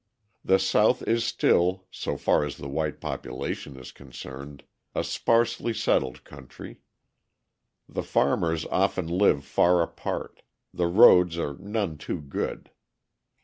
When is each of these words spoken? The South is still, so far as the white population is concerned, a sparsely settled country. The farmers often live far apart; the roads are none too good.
The 0.43 0.57
South 0.57 1.03
is 1.03 1.23
still, 1.23 1.85
so 1.91 2.17
far 2.17 2.43
as 2.43 2.57
the 2.57 2.67
white 2.67 2.99
population 2.99 3.77
is 3.77 3.91
concerned, 3.91 4.63
a 4.95 5.03
sparsely 5.03 5.75
settled 5.75 6.23
country. 6.23 6.79
The 7.87 8.01
farmers 8.01 8.65
often 8.71 9.05
live 9.05 9.45
far 9.45 9.83
apart; 9.83 10.41
the 10.73 10.87
roads 10.87 11.37
are 11.37 11.53
none 11.53 11.99
too 11.99 12.19
good. 12.19 12.71